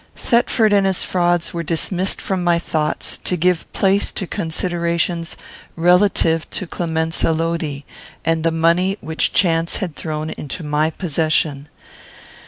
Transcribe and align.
Thetford 0.15 0.73
and 0.73 0.87
his 0.87 1.03
frauds 1.03 1.53
were 1.53 1.61
dismissed 1.61 2.19
from 2.19 2.43
my 2.43 2.57
thoughts, 2.57 3.19
to 3.23 3.37
give 3.37 3.71
place 3.71 4.11
to 4.13 4.25
considerations 4.25 5.37
relative 5.75 6.49
to 6.49 6.65
Clemenza 6.65 7.31
Lodi, 7.31 7.81
and 8.25 8.43
the 8.43 8.49
money 8.49 8.97
which 9.01 9.31
chance 9.31 9.77
had 9.77 9.95
thrown 9.95 10.31
into 10.31 10.63
my 10.63 10.89
possession. 10.89 11.69